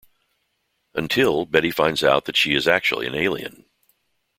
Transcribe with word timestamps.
Until, 0.95 1.45
Betty 1.45 1.69
finds 1.69 2.03
out 2.03 2.25
that 2.25 2.35
she 2.35 2.55
is 2.55 2.67
actually 2.67 3.05
an 3.05 3.13
alien. 3.13 3.65